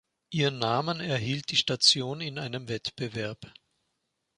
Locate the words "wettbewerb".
2.67-3.53